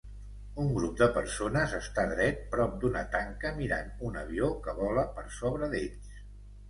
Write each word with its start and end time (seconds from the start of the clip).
Un 0.61 0.69
grup 0.75 0.95
de 1.01 1.07
persones 1.17 1.75
està 1.81 2.05
dret 2.13 2.41
prop 2.55 2.73
d'una 2.85 3.03
tanca 3.17 3.53
mirant 3.61 3.93
un 4.09 4.21
avió 4.23 4.49
que 4.65 4.75
vola 4.83 5.05
per 5.19 5.27
sobre 5.41 5.69
d'ells 5.75 6.19